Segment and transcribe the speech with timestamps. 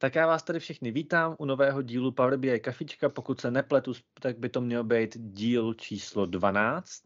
[0.00, 3.08] Tak já vás tady všechny vítám u nového dílu Power BI Kafička.
[3.08, 7.02] Pokud se nepletu, tak by to měl být díl číslo 12.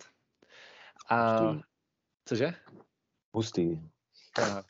[1.08, 1.38] A...
[1.38, 1.62] Hustý.
[2.24, 2.54] Cože?
[3.32, 3.80] Hustý.
[4.36, 4.66] Tak.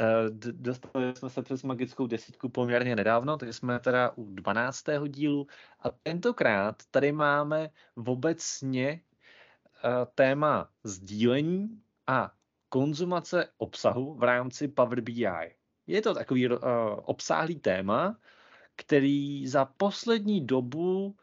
[0.00, 4.84] Eh, dostali jsme se přes magickou desítku poměrně nedávno, takže jsme teda u 12.
[5.08, 5.46] dílu
[5.80, 7.70] a tentokrát tady máme
[8.06, 9.00] obecně
[9.84, 12.32] eh, téma sdílení a
[12.68, 15.55] konzumace obsahu v rámci Power BI.
[15.86, 16.58] Je to takový uh,
[17.04, 18.18] obsáhlý téma,
[18.76, 21.16] který za poslední dobu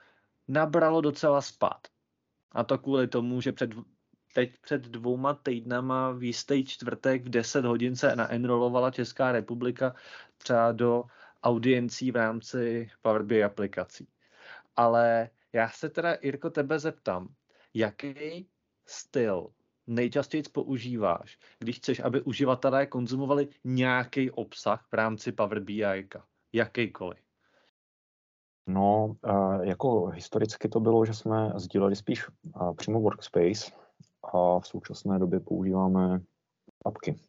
[0.47, 1.87] nabralo docela spad.
[2.51, 3.69] A to kvůli tomu, že před,
[4.33, 9.95] teď před dvouma týdnama v jistý čtvrtek v 10 hodin se naenrolovala Česká republika
[10.37, 11.03] třeba do
[11.43, 14.07] audiencí v rámci Power BI aplikací.
[14.75, 17.27] Ale já se teda, Jirko, tebe zeptám,
[17.73, 18.47] jaký
[18.85, 19.49] styl
[19.87, 26.07] nejčastěji používáš, když chceš, aby uživatelé konzumovali nějaký obsah v rámci Power BI,
[26.53, 27.19] jakýkoliv?
[28.67, 29.15] No,
[29.61, 32.25] jako historicky to bylo, že jsme sdíleli spíš
[32.77, 33.71] přímo workspace
[34.23, 36.21] a v současné době používáme
[36.85, 37.19] apky.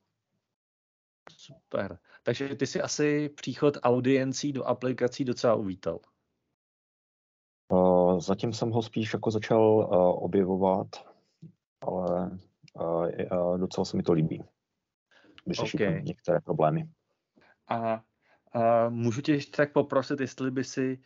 [1.30, 1.98] Super.
[2.22, 5.98] Takže ty si asi příchod audiencí do aplikací docela uvítal.
[8.18, 9.88] Zatím jsem ho spíš jako začal
[10.20, 10.86] objevovat,
[11.80, 12.38] ale
[13.56, 14.44] docela se mi to líbí.
[15.46, 16.02] Vyřešit okay.
[16.02, 16.88] některé problémy.
[17.68, 18.02] A,
[18.52, 20.98] a můžu tě ještě tak poprosit, jestli by si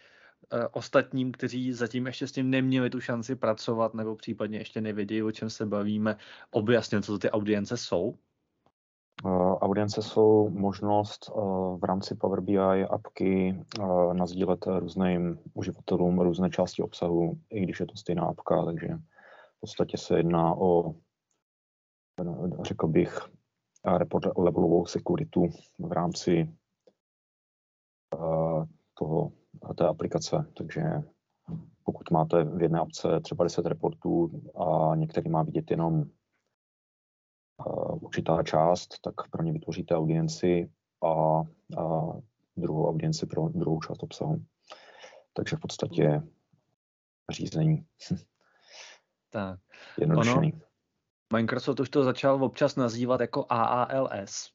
[0.53, 5.23] uh, ostatním, kteří zatím ještě s tím neměli tu šanci pracovat, nebo případně ještě nevědějí,
[5.23, 6.17] o čem se bavíme,
[6.51, 8.15] objasnit, co to ty audience jsou?
[9.25, 16.51] Uh, audience jsou možnost uh, v rámci Power BI apky uh, nazdílet různým uživatelům různé
[16.51, 18.89] části obsahu, i když je to stejná apka, takže
[19.57, 20.95] v podstatě se jedná o
[22.63, 23.19] řekl bych,
[23.97, 26.55] report levelovou sekuritu v rámci
[28.15, 29.33] eh, toho,
[29.77, 30.47] té aplikace.
[30.57, 30.83] Takže
[31.85, 38.43] pokud máte v jedné apce třeba 10 reportů a některý má vidět jenom eh, určitá
[38.43, 40.71] část, tak pro ně vytvoříte audienci
[41.05, 41.41] a,
[41.81, 42.13] a
[42.57, 44.43] druhou audienci pro druhou část obsahu.
[45.33, 46.23] Takže v podstatě
[47.31, 47.87] řízení.
[49.31, 49.61] Tak.
[50.01, 50.53] Jednodušený.
[50.53, 50.68] Ono,
[51.33, 54.53] Microsoft už to začal občas nazývat jako AALS,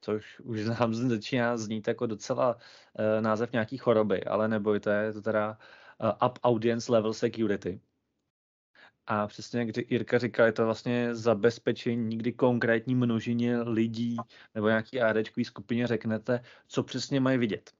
[0.00, 5.22] což už nám začíná znít jako docela uh, název nějaký choroby, ale nebojte, je to
[5.22, 5.58] teda
[6.00, 7.80] uh, Up Audience Level Security.
[9.06, 14.16] A přesně jak Jirka říká, je to vlastně zabezpečení, kdy konkrétní množině lidí
[14.54, 17.72] nebo nějaký ADčkový skupině řeknete, co přesně mají vidět.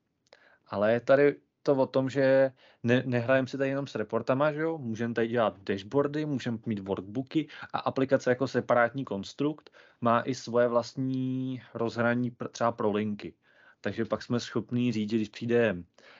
[0.67, 2.53] Ale je tady to o tom, že
[2.83, 4.79] ne, nehrajeme si tady jenom s reportama, že jo?
[4.79, 9.71] můžeme tady dělat dashboardy, můžeme mít workbooky a aplikace jako separátní konstrukt
[10.01, 13.35] má i svoje vlastní rozhraní třeba pro linky.
[13.81, 15.77] Takže pak jsme schopni říct, že když přijde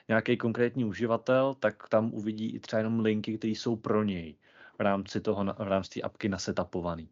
[0.07, 4.35] nějaký konkrétní uživatel, tak tam uvidí i třeba jenom linky, které jsou pro něj
[4.77, 7.09] v rámci toho, v rámci té apky nasetapovaný.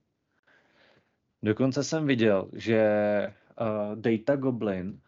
[1.44, 2.80] Dokonce jsem viděl, že
[3.62, 5.02] uh, Data Goblin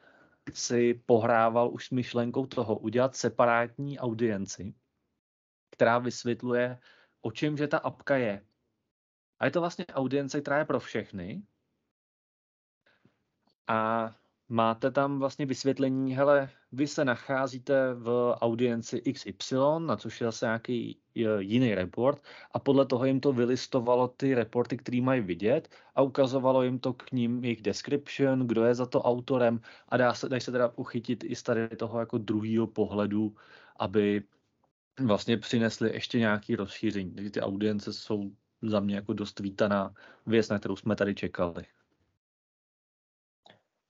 [0.53, 4.75] si pohrával už s myšlenkou toho udělat separátní audienci,
[5.71, 6.79] která vysvětluje,
[7.21, 8.45] o čem že ta apka je.
[9.39, 11.43] A je to vlastně audience, která je pro všechny.
[13.67, 14.09] A
[14.49, 20.45] máte tam vlastně vysvětlení, hele, vy se nacházíte v audienci XY, na což je zase
[20.45, 20.99] nějaký
[21.39, 26.63] jiný report a podle toho jim to vylistovalo ty reporty, které mají vidět a ukazovalo
[26.63, 30.39] jim to k ním jejich description, kdo je za to autorem a dá se, dá
[30.39, 33.35] se teda uchytit i z tady toho jako druhého pohledu,
[33.79, 34.23] aby
[34.99, 37.11] vlastně přinesli ještě nějaký rozšíření.
[37.11, 39.93] Takže ty audience jsou za mě jako dost vítaná
[40.25, 41.65] věc, na kterou jsme tady čekali.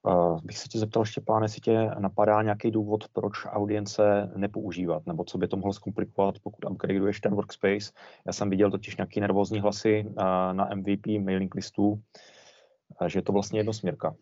[0.06, 5.24] Uh, bych se tě zeptal, Štěpán, jestli tě napadá nějaký důvod, proč audience nepoužívat, nebo
[5.24, 7.92] co by to mohlo zkomplikovat, pokud upgradeuješ ten workspace.
[8.26, 10.16] Já jsem viděl totiž nějaký nervózní hlasy uh,
[10.52, 14.16] na MVP mailing listů, uh, že je to vlastně jednosměrka.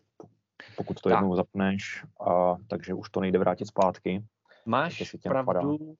[0.76, 1.18] Pokud to tak.
[1.18, 4.24] jednou zapneš, uh, takže už to nejde vrátit zpátky.
[4.66, 5.76] Máš pravdu.
[5.76, 5.96] Uh,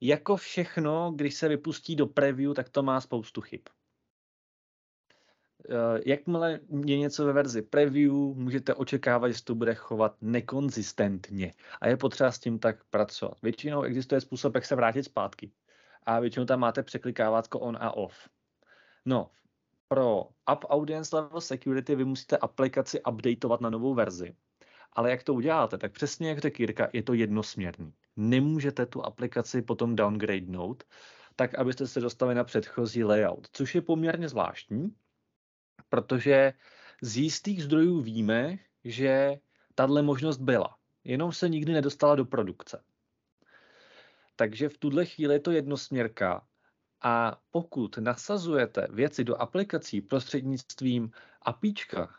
[0.00, 3.60] jako všechno, když se vypustí do preview, tak to má spoustu chyb.
[5.68, 11.54] Eh, jakmile je něco ve verzi preview, můžete očekávat, že se to bude chovat nekonzistentně
[11.80, 13.38] a je potřeba s tím tak pracovat.
[13.42, 15.52] Většinou existuje způsob, jak se vrátit zpátky
[16.02, 18.28] a většinou tam máte překlikávátko on a off.
[19.04, 19.30] No,
[19.88, 20.22] pro
[20.52, 24.36] Up Audience Level Security vy musíte aplikaci updateovat na novou verzi.
[24.92, 27.92] Ale jak to uděláte, tak přesně jak řekl Jirka, je to jednosměrný.
[28.16, 30.84] Nemůžete tu aplikaci potom downgradenout,
[31.36, 34.94] tak abyste se dostali na předchozí layout, což je poměrně zvláštní,
[35.94, 36.52] protože
[37.02, 39.38] z jistých zdrojů víme, že
[39.74, 40.76] tahle možnost byla.
[41.04, 42.82] jenom se nikdy nedostala do produkce.
[44.36, 46.46] Takže v tuhle chvíli je to jednosměrka
[47.02, 51.10] a pokud nasazujete věci do aplikací prostřednictvím
[51.42, 52.10] apíčka,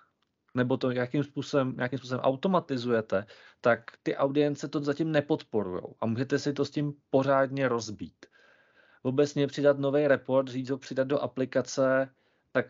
[0.53, 3.25] nebo to nějakým způsobem, nějakým způsobem automatizujete,
[3.61, 8.25] tak ty audience to zatím nepodporují a můžete si to s tím pořádně rozbít.
[9.03, 12.09] Obecně přidat nový report, říct ho přidat do aplikace,
[12.51, 12.65] tak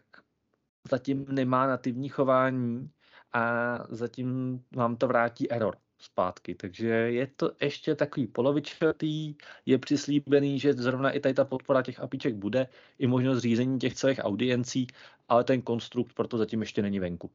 [0.89, 2.89] zatím nemá nativní chování
[3.33, 3.43] a
[3.89, 6.55] zatím vám to vrátí error zpátky.
[6.55, 9.35] Takže je to ještě takový polovičatý,
[9.65, 12.67] je přislíbený, že zrovna i tady ta podpora těch apíček bude,
[12.99, 14.87] i možnost řízení těch celých audiencí,
[15.27, 17.31] ale ten konstrukt proto zatím ještě není venku.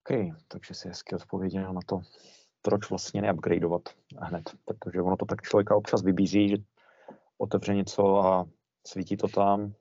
[0.00, 2.00] OK, takže si hezky odpověděl na to,
[2.62, 3.82] proč vlastně neupgradeovat
[4.18, 6.56] hned, protože ono to tak člověka občas vybízí, že
[7.38, 8.46] otevře něco a
[8.86, 9.74] svítí to tam,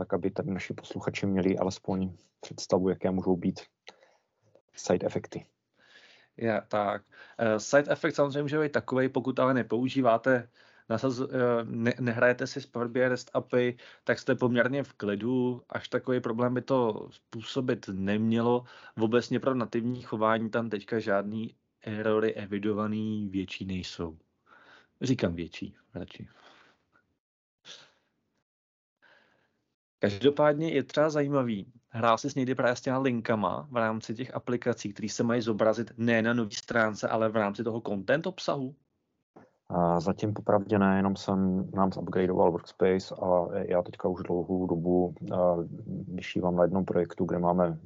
[0.00, 3.60] tak aby tady naši posluchači měli alespoň představu, jaké můžou být
[4.74, 5.46] side efekty.
[6.36, 7.02] Je, tak.
[7.42, 10.48] Uh, side effect samozřejmě může být takový, pokud ale nepoužíváte,
[10.88, 11.28] nasaz, uh,
[11.64, 16.20] ne, nehrajete si s Power BI REST API, tak jste poměrně v klidu, až takový
[16.20, 18.64] problém by to způsobit nemělo.
[19.00, 24.18] Obecně pro nativní chování tam teďka žádný erory evidovaný větší nejsou.
[25.00, 26.28] Říkám větší, radši.
[30.00, 34.34] Každopádně je třeba zajímavý, hrál si s někdy právě s těma linkama v rámci těch
[34.34, 38.74] aplikací, které se mají zobrazit ne na nové stránce, ale v rámci toho content obsahu?
[39.68, 45.14] A zatím popravdě ne, jenom jsem nám upgradeoval Workspace a já teďka už dlouhou dobu
[46.08, 47.78] vyšívám na jednom projektu, kde máme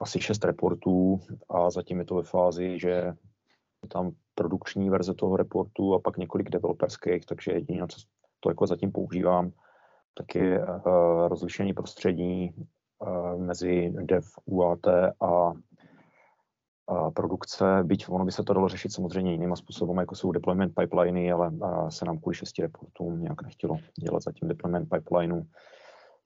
[0.00, 2.90] asi šest reportů a zatím je to ve fázi, že
[3.82, 7.98] je tam produkční verze toho reportu a pak několik developerských, takže jediné, co
[8.40, 9.52] to jako zatím používám,
[10.14, 12.54] tak je uh, rozlišení prostředí
[12.98, 14.86] uh, mezi dev UAT
[15.20, 15.52] a
[17.14, 21.32] produkce, byť ono by se to dalo řešit samozřejmě jinýma způsobem, jako jsou deployment pipeliny,
[21.32, 21.52] ale
[21.88, 25.42] se nám kvůli šesti reportům nějak nechtělo dělat zatím deployment pipelineu.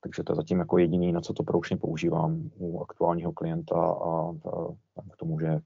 [0.01, 4.31] Takže to je zatím jako jediný, na co to proučně používám u aktuálního klienta a,
[4.97, 5.61] a k tomu, že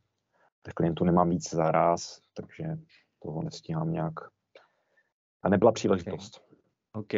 [0.62, 2.64] těch klientů nemám víc zaraz, takže
[3.22, 4.14] toho nestíhám nějak.
[5.42, 6.47] A nebyla příležitost.
[6.92, 7.12] OK,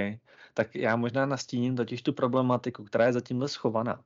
[0.54, 4.04] tak já možná nastíním totiž tu problematiku, která je zatímhle schovaná.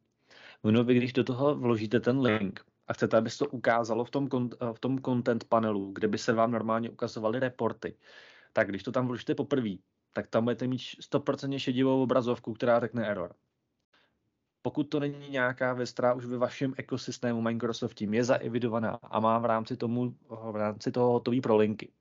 [0.62, 4.10] Ono vy, když do toho vložíte ten link a chcete, aby se to ukázalo v
[4.10, 4.28] tom,
[4.72, 7.96] v tom content panelu, kde by se vám normálně ukazovaly reporty,
[8.52, 9.70] tak když to tam vložíte poprvé,
[10.12, 13.34] tak tam budete mít 100% šedivou obrazovku, která řekne error.
[14.62, 19.20] Pokud to není nějaká věc, která už ve vašem ekosystému Microsoft tím je zaevidovaná a
[19.20, 21.92] má v rámci, tomu, v rámci toho hotový pro linky,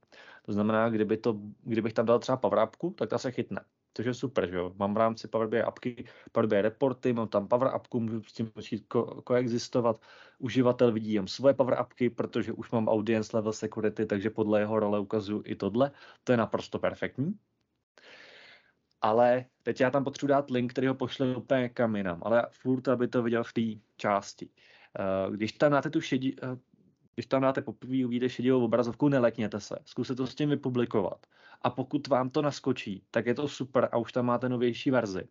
[0.45, 3.65] to znamená, kdyby to, kdybych tam dal třeba Power Appku, tak ta se chytne.
[3.93, 4.73] Což je super, že jo.
[4.75, 8.33] Mám v rámci Power BI apky, Power BI reporty, mám tam Power Appku, můžu s
[8.33, 10.01] tím začít ko- koexistovat.
[10.39, 14.79] Uživatel vidí jen svoje Power Appky, protože už mám audience level security, takže podle jeho
[14.79, 15.91] role ukazuju i tohle.
[16.23, 17.33] To je naprosto perfektní.
[19.01, 22.87] Ale teď já tam potřebuji dát link, který ho pošle úplně kam jinam, ale furt,
[22.87, 23.61] aby to viděl v té
[23.97, 24.49] části.
[24.99, 26.57] Eh, když tam máte tu šedí, eh,
[27.15, 31.27] když tam dáte poprvé, uvidíte šedivou obrazovku, nelekněte se, zkuste to s tím vypublikovat.
[31.61, 35.27] A pokud vám to naskočí, tak je to super a už tam máte novější verzi.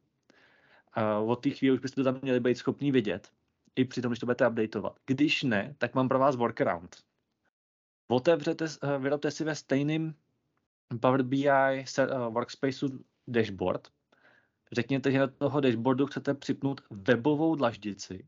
[0.92, 3.28] A od té chvíli už byste to tam měli být schopný vidět,
[3.76, 4.98] i při tom, když to budete updateovat.
[5.06, 6.96] Když ne, tak mám pro vás workaround.
[8.08, 10.14] Otevřete, eh, vyrobte si ve stejném
[11.00, 11.84] Power BI eh,
[12.30, 12.88] workspaceu
[13.28, 13.88] dashboard.
[14.72, 18.26] Řekněte, že na toho dashboardu chcete připnout webovou dlaždici,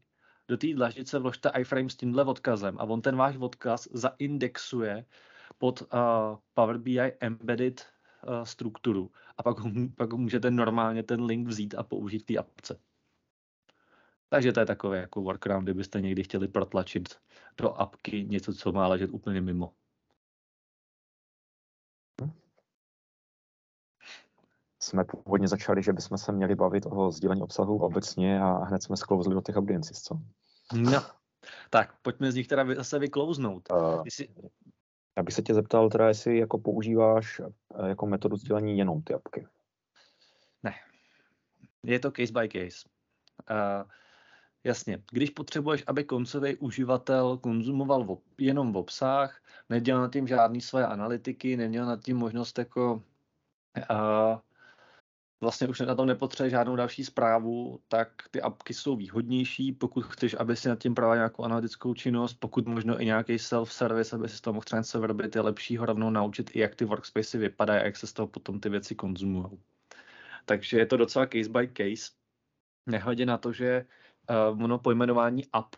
[0.48, 5.04] do té dlaždice vložte iframe s tímhle odkazem a on ten váš odkaz zaindexuje
[5.58, 5.88] pod uh,
[6.54, 7.86] Power BI embedded
[8.28, 9.56] uh, strukturu a pak,
[9.96, 12.80] pak můžete normálně ten link vzít a použít v té apce.
[14.28, 17.16] Takže to je takové jako workaround, kdybyste někdy chtěli protlačit
[17.56, 19.72] do apky něco, co má ležet úplně mimo.
[24.84, 28.96] Jsme původně začali, že bychom se měli bavit o sdílení obsahu obecně a hned jsme
[28.96, 30.18] sklouzli do těch audiences, co?
[30.72, 31.02] No,
[31.70, 33.62] tak pojďme z nich teda zase vyklouznout.
[33.72, 34.28] Uh, Jsi...
[35.16, 39.14] Já bych se tě zeptal teda, jestli jako používáš eh, jako metodu sdílení jenom ty
[39.14, 39.46] apky.
[40.62, 40.74] Ne.
[41.82, 42.88] Je to case by case.
[43.50, 43.90] Uh,
[44.64, 50.60] jasně, když potřebuješ, aby koncový uživatel konzumoval v, jenom v obsah, nedělal nad tím žádný
[50.60, 53.02] své analytiky, neměl nad tím možnost jako
[53.90, 54.38] uh,
[55.40, 60.36] vlastně už na tom nepotřebuje žádnou další zprávu, tak ty apky jsou výhodnější, pokud chceš,
[60.38, 64.36] aby si nad tím prováděl nějakou analytickou činnost, pokud možno i nějaký self-service, aby si
[64.36, 67.80] z toho mohl transfer vyrobit, je lepší ho rovnou naučit i jak ty workspacey vypadají
[67.80, 69.60] a jak se z toho potom ty věci konzumují.
[70.44, 72.12] Takže je to docela case by case.
[72.86, 73.86] Nehledě na to, že
[74.54, 75.76] uh, ono pojmenování app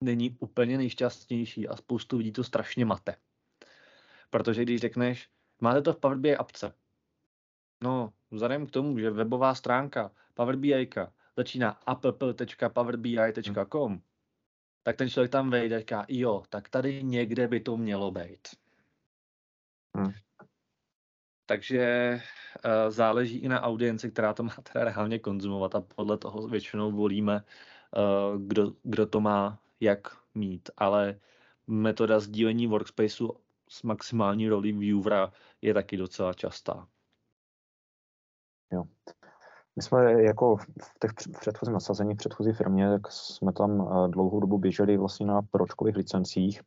[0.00, 3.16] není úplně nejšťastnější a spoustu lidí to strašně mate.
[4.30, 5.28] Protože když řekneš,
[5.60, 6.74] máte to v Power BI apce,
[7.80, 10.88] no, vzhledem k tomu, že webová stránka Power BI
[11.36, 14.00] začíná app.powerbi.com, hmm.
[14.82, 18.48] tak ten člověk tam vejde a říká, jo, tak tady někde by to mělo být.
[19.96, 20.12] Hmm.
[21.46, 22.20] Takže
[22.64, 26.92] uh, záleží i na audienci, která to má teda reálně konzumovat a podle toho většinou
[26.92, 27.44] volíme,
[27.96, 30.70] uh, kdo, kdo to má jak mít.
[30.76, 31.20] Ale
[31.66, 33.30] metoda sdílení workspaceu
[33.68, 36.88] s maximální rolí viewera je taky docela častá.
[38.72, 38.84] Jo.
[39.76, 44.40] My jsme jako v těch předchozích nasazení v předchozí firmě, tak jsme tam eh, dlouhou
[44.40, 46.60] dobu běželi vlastně na pročkových licencích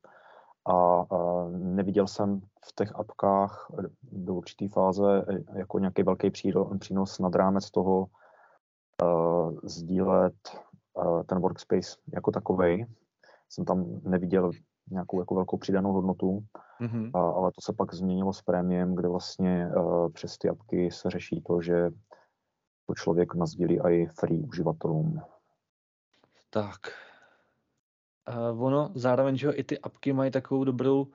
[0.71, 1.05] a
[1.51, 5.25] neviděl jsem v těch apkách do určité fáze
[5.55, 6.31] jako nějaký velký
[6.79, 8.07] přínos nad rámec toho
[9.63, 10.33] sdílet
[11.25, 12.85] ten workspace jako takový.
[13.49, 14.51] Jsem tam neviděl
[14.91, 16.45] nějakou jako velkou přidanou hodnotu,
[16.81, 17.11] mm-hmm.
[17.13, 21.09] a, ale to se pak změnilo s prémiem, kde vlastně uh, přes ty apky se
[21.09, 21.89] řeší to, že
[22.87, 25.21] to člověk nazdílí i free uživatelům.
[26.49, 26.79] Tak,
[28.29, 31.07] Uh, ono zároveň, že i ty apky mají takovou dobrou,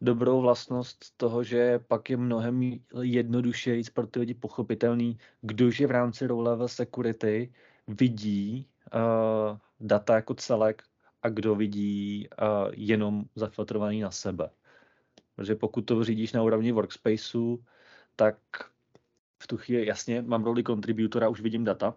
[0.00, 6.26] dobrou vlastnost toho, že pak je mnohem jednodušeji pro ty lidi pochopitelný, kdože v rámci
[6.26, 7.52] row level security
[7.88, 10.82] vidí uh, data jako celek
[11.22, 14.50] a kdo vidí uh, jenom zafiltrovaný na sebe.
[15.36, 17.64] Protože pokud to řídíš na úrovni workspaceu,
[18.16, 18.36] tak
[19.42, 21.94] v tu chvíli jasně mám roli kontributora, už vidím data,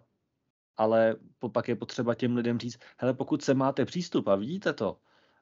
[0.76, 1.16] ale
[1.52, 4.98] pak je potřeba těm lidem říct, hele, pokud se máte přístup a vidíte to,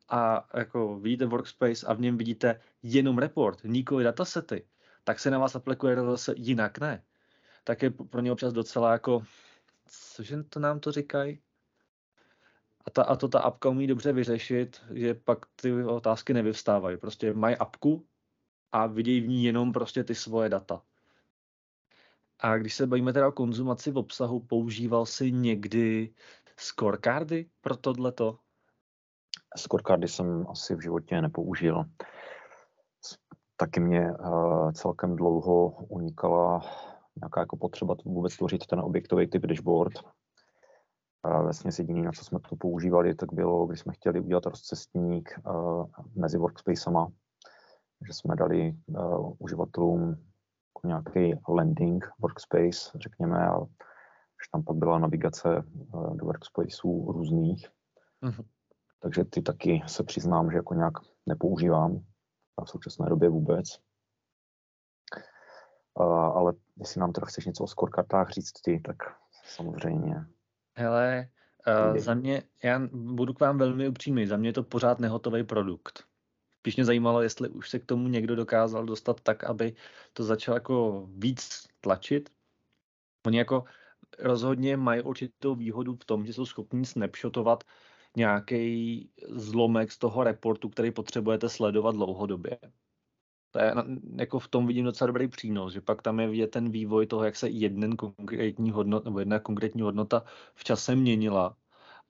[0.08, 4.66] a jako vidíte workspace a v něm vidíte jenom report, nikoli datasety,
[5.04, 7.04] tak se na vás aplikuje zase jinak ne.
[7.64, 9.24] Tak je pro ně občas docela jako,
[9.86, 11.40] cože to nám to říkají?
[12.84, 16.96] A, ta, a to ta apka umí dobře vyřešit, že pak ty otázky nevyvstávají.
[16.96, 18.06] Prostě mají apku
[18.72, 20.82] a vidějí v ní jenom prostě ty svoje data.
[22.38, 26.14] A když se bavíme teda o konzumaci v obsahu, používal si někdy
[26.56, 28.38] scorecardy pro tohleto?
[29.56, 31.84] Scorecardy jsem asi v životě nepoužil.
[33.56, 36.60] Taky mě uh, celkem dlouho unikala
[37.20, 39.92] nějaká jako potřeba vůbec tvořit ten objektový typ dashboard.
[41.24, 45.86] Vlastně jediný, na co jsme to používali, tak bylo, když jsme chtěli udělat rozcestník uh,
[46.14, 47.08] mezi workspacema,
[48.06, 50.16] že jsme dali uh, uživatelům
[50.84, 53.60] nějaký landing workspace, řekněme, a
[54.42, 57.68] že tam pak byla navigace eh, do workspaceů různých.
[58.22, 58.44] Mm-hmm.
[59.00, 60.92] Takže ty taky se přiznám, že jako nějak
[61.26, 62.04] nepoužívám
[62.64, 63.78] v současné době vůbec.
[66.00, 68.96] Uh, ale jestli nám teda chceš něco o scorekartách říct ty, tak
[69.44, 70.26] samozřejmě.
[70.74, 71.28] Hele,
[71.90, 75.44] uh, za mě, já budu k vám velmi upřímný, za mě je to pořád nehotový
[75.44, 76.04] produkt.
[76.58, 79.74] Spíš mě zajímalo, jestli už se k tomu někdo dokázal dostat tak, aby
[80.12, 82.30] to začal jako víc tlačit.
[83.26, 83.64] Oni jako
[84.18, 87.64] rozhodně mají určitou výhodu v tom, že jsou schopni snapshotovat
[88.16, 92.58] nějaký zlomek z toho reportu, který potřebujete sledovat dlouhodobě.
[93.52, 93.74] To je,
[94.16, 97.24] jako v tom vidím docela dobrý přínos, že pak tam je vidět ten vývoj toho,
[97.24, 101.56] jak se jeden konkrétní hodnota, nebo jedna konkrétní hodnota v čase měnila,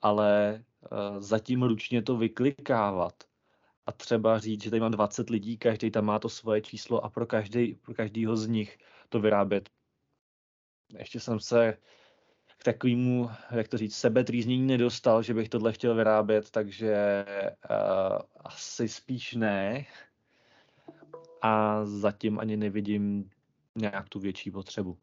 [0.02, 3.14] ale uh, zatím ručně to vyklikávat
[3.86, 7.10] a třeba říct, že tady mám 20 lidí, každý tam má to svoje číslo a
[7.10, 9.70] pro, každý, pro každýho z nich to vyrábět.
[10.98, 11.78] Ještě jsem se
[12.58, 17.24] k takovému, jak to říct, sebetrýznění nedostal, že bych tohle chtěl vyrábět, takže
[17.70, 19.86] uh, asi spíš ne.
[21.42, 23.30] A zatím ani nevidím
[23.76, 24.98] nějak tu větší potřebu.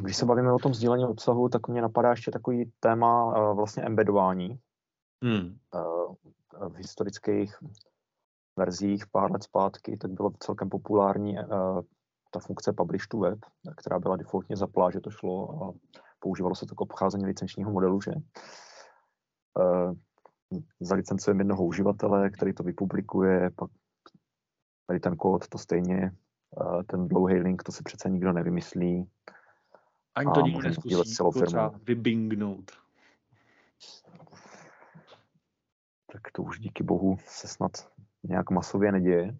[0.00, 4.58] Když se bavíme o tom sdílení obsahu, tak mě napadá ještě takový téma vlastně embedování.
[5.24, 5.58] Hmm
[6.68, 7.54] v historických
[8.56, 11.80] verzích pár let zpátky, tak bylo celkem populární uh,
[12.30, 13.38] ta funkce Publish to Web,
[13.76, 15.72] která byla defaultně zaplá, že to šlo a
[16.18, 18.12] používalo se to k obcházení licenčního modelu, že
[20.80, 23.70] zalicencujeme jednoho uživatele, který to vypublikuje, pak
[24.92, 26.12] tady ten kód to stejně,
[26.50, 29.10] uh, ten dlouhý link, to se přece nikdo nevymyslí.
[30.14, 31.70] Ani to nikdo neskusí, celou firmu.
[31.82, 32.70] vybingnout.
[36.12, 37.70] tak to už díky bohu se snad
[38.22, 39.38] nějak masově neděje.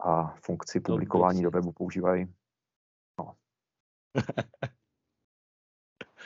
[0.00, 2.34] A funkci publikování do webu používají.
[3.18, 3.34] No.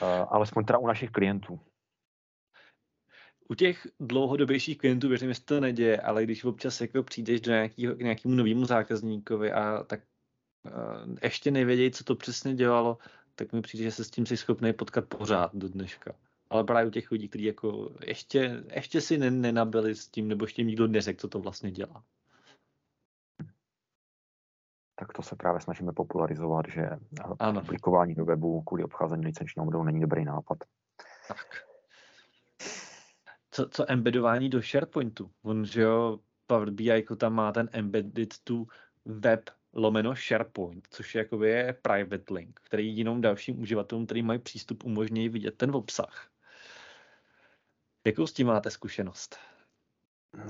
[0.29, 1.59] alespoň teda u našich klientů.
[3.49, 7.51] U těch dlouhodobějších klientů věřím, že se to neděje, ale když občas jako přijdeš do
[7.51, 9.99] nějakého, k nějakému novému zákazníkovi a tak
[10.65, 12.97] uh, ještě nevědějí, co to přesně dělalo,
[13.35, 16.15] tak mi přijde, že se s tím jsi schopný potkat pořád do dneška.
[16.49, 20.63] Ale právě u těch lidí, kteří jako ještě, ještě si nenabili s tím, nebo ještě
[20.63, 22.03] nikdo neřekl, co to vlastně dělá.
[24.95, 26.89] Tak to se právě snažíme popularizovat, že
[27.39, 27.59] ano.
[27.59, 30.57] aplikování do webu kvůli obcházení licenčního modelu není dobrý nápad.
[31.27, 31.74] Tak.
[33.55, 35.31] Co, co embedování do SharePointu?
[35.43, 38.65] On, že jo, Power BI jako tam má ten embedded to
[39.05, 44.39] web lomeno SharePoint, což je jakoby je private link, který jinou dalším uživatelům, který mají
[44.39, 46.27] přístup, umožní vidět ten obsah.
[48.05, 49.37] Jakou s tím máte zkušenost?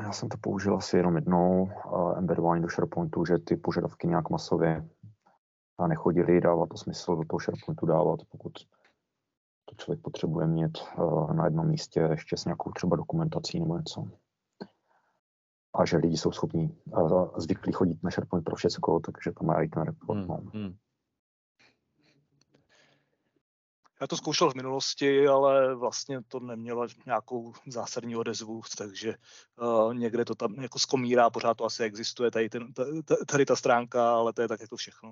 [0.02, 4.30] Já jsem to použil asi jenom jednou, uh, embedování do SharePointu, že ty požadavky nějak
[4.30, 4.90] masově
[5.78, 8.54] a nechodili, dává to smysl do toho SharePointu dávat, pokud
[9.78, 14.08] člověk potřebuje mít uh, na jednom místě ještě s nějakou třeba dokumentací nebo něco
[15.76, 19.70] a že lidi jsou schopní uh, zvyklí chodit na SharePoint pro všechno, takže to mají
[19.70, 20.20] ten report.
[20.20, 20.42] Hmm, no.
[20.54, 20.76] hmm.
[24.02, 29.16] Já to zkoušel v minulosti, ale vlastně to nemělo nějakou zásadní odezvu, takže
[29.62, 32.74] uh, někde to tam jako skomírá, pořád to asi existuje, tady, ten,
[33.28, 35.12] tady ta stránka, ale to je tak jako všechno.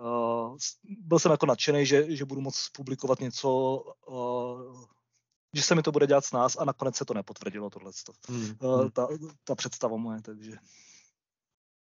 [0.00, 0.56] Uh,
[1.00, 4.84] byl jsem jako nadšený, že, že budu moct publikovat něco uh,
[5.54, 7.92] že se mi to bude dělat s nás a nakonec se to nepotvrdilo tohle.
[8.28, 8.56] Hmm.
[8.62, 9.08] Uh, ta,
[9.44, 10.52] ta představa moje, takže...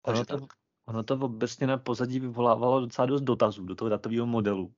[0.02, 0.46] Ono to,
[0.86, 4.74] ono to obecně na pozadí vyvolávalo docela dost dotazů do toho datového modelu,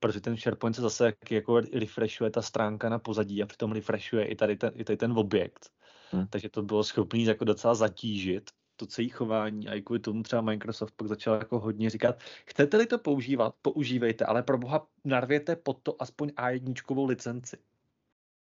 [0.00, 4.36] protože ten SharePoint se zase jako refreshuje ta stránka na pozadí a přitom refreshuje i
[4.36, 5.70] tady ten, i tady ten objekt.
[6.10, 6.26] Hmm.
[6.26, 10.42] Takže to bylo schopné jako docela zatížit to celé chování a i kvůli tomu třeba
[10.42, 15.78] Microsoft pak začal jako hodně říkat, chcete-li to používat, používejte, ale pro boha narvěte pod
[15.82, 17.58] to aspoň A1 licenci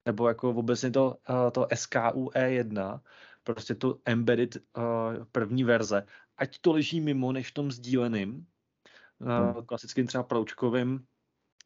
[0.07, 3.01] nebo jako vůbec to, uh, to SKUE1,
[3.45, 8.47] prostě to embedded uh, první verze, ať to leží mimo než v tom sdíleným,
[9.19, 9.67] uh, hmm.
[9.67, 11.07] klasickým třeba proučkovým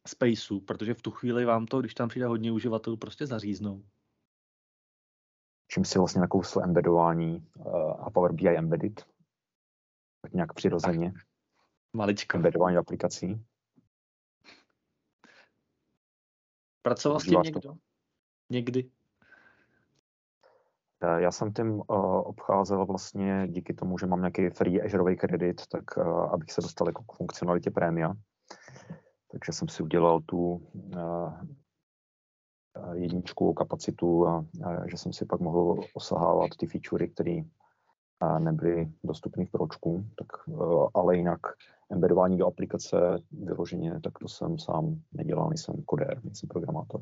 [0.07, 3.83] spaceu, protože v tu chvíli vám to, když tam přijde hodně uživatelů, prostě zaříznou.
[5.67, 9.05] Čím si vlastně nakousl embedování uh, a Power BI embedded?
[10.21, 11.11] Tak nějak přirozeně.
[11.11, 11.21] Tak.
[11.93, 12.37] Maličko.
[12.37, 13.45] Embedování aplikací.
[16.81, 17.59] Pracoval s tím někdo?
[17.59, 17.77] To?
[18.49, 18.89] někdy?
[21.01, 21.83] Eh, já jsem tím uh,
[22.17, 25.97] obcházel vlastně díky tomu, že mám nějaký free Azureový kredit, tak
[26.31, 28.13] abych se dostal jako k funkcionalitě prémia.
[29.31, 30.67] Takže jsem si udělal tu
[32.93, 37.41] jedničku kapacitu a, a že jsem si pak mohl osahávat ty featurey, které
[38.39, 41.39] nebyly dostupné v pročku, tak, uh, ale jinak
[41.91, 42.97] embedování do aplikace
[43.31, 47.01] vyloženě, tak to jsem sám nedělal, nejsem kodér, nejsem programátor.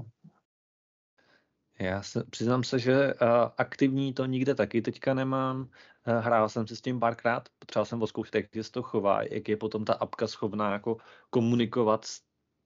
[1.80, 5.62] Já se, přiznám se, že uh, aktivní to nikde taky teďka nemám.
[5.62, 5.68] Uh,
[6.06, 9.58] hrál jsem si s tím párkrát, potřeboval jsem odzkoušet, jak se to chová, jak je
[9.58, 10.98] potom ta apka schopná jako
[11.30, 12.22] komunikovat s,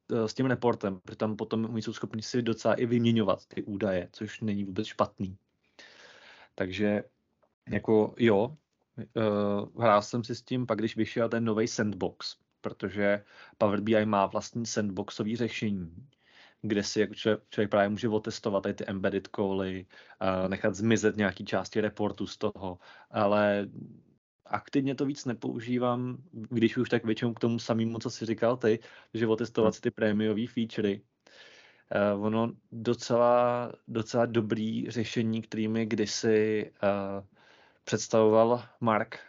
[0.09, 4.09] s tím reportem, protože tam potom oni jsou schopni si docela i vyměňovat ty údaje,
[4.11, 5.37] což není vůbec špatný.
[6.55, 7.03] Takže
[7.69, 8.57] jako jo,
[8.97, 13.23] uh, hrál jsem si s tím, pak když vyšel ten nový sandbox, protože
[13.57, 16.07] Power BI má vlastní sandboxové řešení,
[16.61, 19.85] kde si jako člověk, člověk právě může otestovat tady ty embedded cally,
[20.21, 22.79] uh, nechat zmizet nějaký části reportu z toho,
[23.11, 23.67] ale
[24.49, 28.79] aktivně to víc nepoužívám, když už tak většinou k tomu samému, co si říkal ty,
[29.13, 31.01] že otestovat ty prémiové featurey.
[32.15, 37.25] Uh, ono docela, docela dobrý řešení, kterými kdysi uh,
[37.83, 39.19] představoval Mark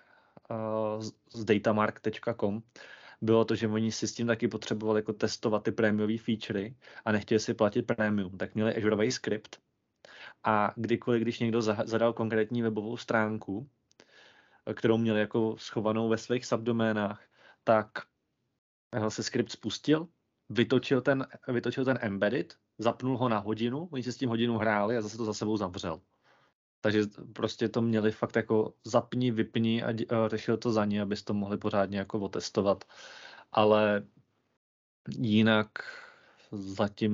[0.50, 1.02] uh,
[1.34, 2.62] z datamark.com,
[3.20, 7.12] bylo to, že oni si s tím taky potřebovali jako testovat ty prémiové featurey a
[7.12, 9.60] nechtěli si platit prémium, tak měli Azureový skript
[10.44, 13.68] a kdykoliv, když někdo zadal konkrétní webovou stránku,
[14.74, 17.22] kterou měli jako schovanou ve svých subdoménách,
[17.64, 17.88] tak
[19.08, 20.08] se skript spustil,
[20.48, 24.96] vytočil ten, vytočil ten embedded, zapnul ho na hodinu, oni si s tím hodinu hráli
[24.96, 26.00] a zase to za sebou zavřel.
[26.80, 27.02] Takže
[27.32, 29.94] prostě to měli fakt jako zapni, vypni a,
[30.28, 32.84] řešil to za ně, abys to mohli pořádně jako otestovat.
[33.52, 34.06] Ale
[35.18, 35.70] jinak
[36.52, 37.12] zatím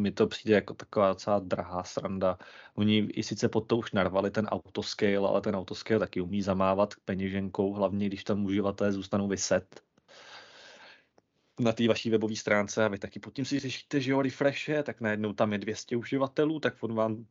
[0.00, 2.38] mi to přijde jako taková docela drahá sranda.
[2.74, 6.94] Oni i sice pod to už narvali ten autoscale, ale ten autoscale taky umí zamávat
[7.04, 9.82] peněženkou, hlavně když tam uživatelé zůstanou vyset
[11.60, 14.82] na té vaší webové stránce a vy taky pod tím si řešíte, že jo, refreshe,
[14.82, 17.26] tak najednou tam je 200 uživatelů, tak on vám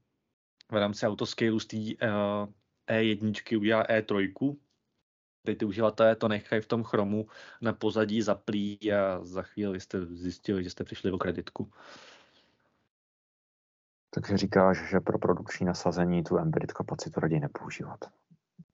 [0.71, 2.49] v rámci autoscale z té uh,
[2.89, 4.55] E1 udělá E3,
[5.43, 7.27] Teď ty uživatelé to nechají v tom chromu
[7.61, 11.71] na pozadí zaplí a za chvíli jste zjistili, že jste přišli o kreditku.
[14.13, 17.99] Takže říkáš, že pro produkční nasazení tu embedded kapacitu raději nepoužívat.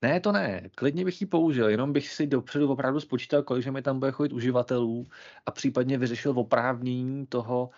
[0.02, 0.70] Ne, to ne.
[0.74, 4.12] Klidně bych ji použil, jenom bych si dopředu opravdu spočítal, kolik že mi tam bude
[4.12, 5.06] chodit uživatelů
[5.46, 7.70] a případně vyřešil oprávnění toho,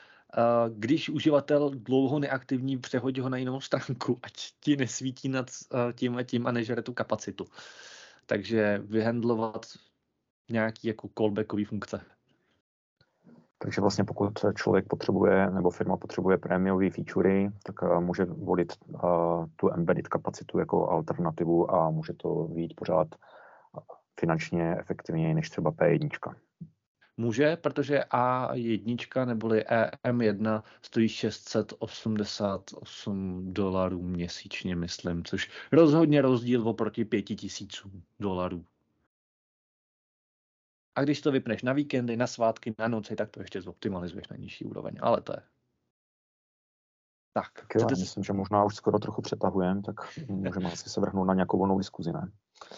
[0.69, 5.47] když uživatel dlouho neaktivní přehodí ho na jinou stránku, ať ti nesvítí nad
[5.95, 7.47] tím a tím a nežere tu kapacitu.
[8.29, 9.67] Takže vyhandlovat
[10.51, 12.01] nějaký jako callbackové funkce.
[13.59, 19.01] Takže vlastně pokud člověk potřebuje, nebo firma potřebuje prémiové featurey, tak eh, může volit uh,
[19.57, 23.09] tu embedded kapacitu jako alternativu a může to být pořád
[24.21, 26.35] finančně efektivněji než třeba P1.
[27.21, 29.65] Může, protože A1 neboli
[30.05, 37.69] EM1 stojí 688 dolarů měsíčně, myslím, což rozhodně rozdíl oproti 5000
[38.21, 38.65] dolarů.
[40.95, 44.37] A když to vypneš na víkendy, na svátky, na noci, tak to ještě zoptimalizuješ na
[44.37, 44.95] nižší úroveň.
[45.01, 45.43] Ale to je.
[47.33, 47.53] Tak.
[47.55, 48.01] tak jo, Chcete...
[48.01, 49.97] myslím, že možná už skoro trochu přetahujeme, tak
[50.29, 52.33] můžeme asi se vrhnout na nějakou volnou diskuzi, ne?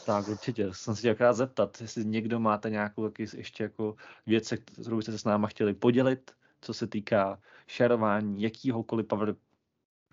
[0.07, 0.69] Tak určitě.
[0.73, 5.19] Jsem si chtěl zeptat, jestli někdo máte nějakou taky ještě jako věc, kterou byste se
[5.19, 9.37] s náma chtěli podělit, co se týká šerování jakýhokoliv Power,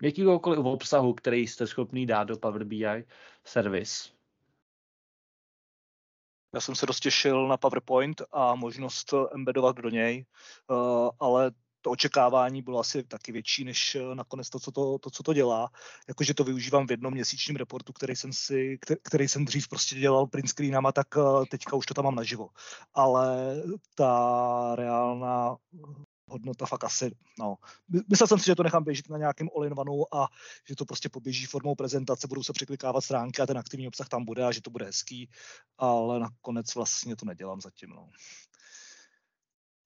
[0.02, 3.04] jakýhokoliv obsahu, který jste schopný dát do Power BI
[3.44, 4.18] service
[6.54, 10.26] já jsem se dost těšil na PowerPoint a možnost embedovat do něj,
[10.70, 10.74] eh,
[11.20, 11.50] ale
[11.88, 15.32] to očekávání bylo asi taky větší než eh, nakonec to, co to, to, co to
[15.32, 15.70] dělá.
[16.08, 20.26] Jakože to využívám v jednom měsíčním reportu, který jsem, si, který, jsem dřív prostě dělal
[20.26, 22.48] print screenama, tak eh, teďka už to tam mám naživo.
[22.94, 23.56] Ale
[23.94, 25.56] ta reálná
[26.28, 27.56] hodnota fakt asi, no.
[28.10, 30.28] Myslel jsem si, že to nechám běžet na nějakém all a
[30.68, 34.24] že to prostě poběží formou prezentace, budou se překlikávat stránky a ten aktivní obsah tam
[34.24, 35.30] bude a že to bude hezký,
[35.78, 38.10] ale nakonec vlastně to nedělám zatím, no.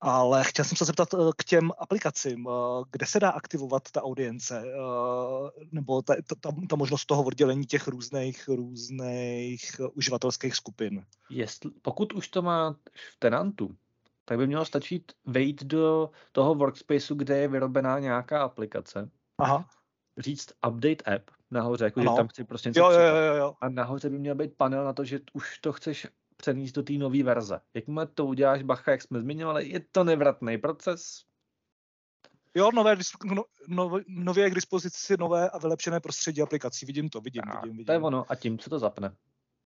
[0.04, 4.02] Ale chtěl jsem se zeptat eh, k těm aplikacím, eh, kde se dá aktivovat ta
[4.02, 11.04] audience, eh, nebo ta, ta, ta možnost toho oddělení těch různých, různých uživatelských skupin.
[11.30, 12.72] Jestli, pokud už to má
[13.12, 13.76] v tenantu,
[14.24, 19.10] tak by mělo stačit vejít do toho workspaceu, kde je vyrobená nějaká aplikace.
[19.38, 19.68] Aha.
[20.18, 23.54] Říct update app nahoře, jako že tam chci prostě něco jo, jo, jo, jo.
[23.60, 26.06] A nahoře by měl být panel na to, že už to chceš
[26.42, 27.60] přenést do té nové verze.
[27.74, 31.24] Jakmile to uděláš, bacha, jak jsme zmiňovali, je to nevratný proces.
[32.54, 36.86] Jo, nové, no, no, nově k dispozici nové a vylepšené prostředí aplikací.
[36.86, 37.86] Vidím to, vidím, a, vidím, vidím.
[37.86, 39.16] To je ono a tím, co to zapne.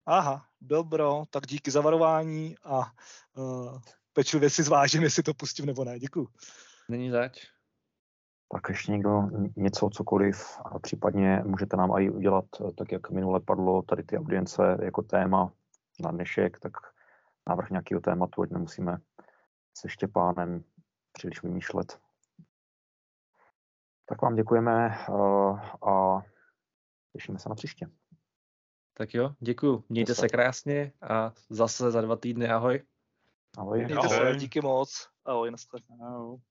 [0.06, 3.80] Aha, dobro, tak díky za varování a uh,
[4.14, 6.00] pečlivě si zvážím, jestli to pustím nebo ne.
[6.00, 6.28] Děkuji.
[6.90, 7.46] Není zač.
[8.52, 9.22] Tak ještě někdo
[9.56, 12.46] něco, cokoliv, a případně můžete nám i udělat,
[12.78, 15.52] tak jak minule padlo, tady ty audience jako téma
[16.00, 16.74] na dnešek, tak
[17.50, 18.98] návrh nějakého tématu, ať nemusíme
[19.78, 20.64] se Štěpánem
[21.12, 22.00] příliš vymýšlet.
[24.06, 26.22] Tak vám děkujeme eh, a
[27.14, 27.88] těšíme se na příště.
[28.94, 29.84] Tak jo, děkuji.
[29.90, 32.84] Mějte se krásně a zase za dva týdny ahoj.
[33.58, 33.86] Ahoj.
[33.86, 34.34] Mějte ahoj.
[34.34, 35.10] se, díky moc.
[35.26, 36.42] Ahoj, naschledanou.